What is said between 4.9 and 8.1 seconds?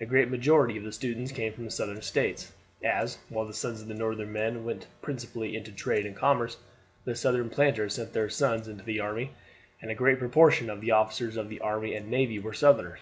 principally into trade and commerce, the Southern planters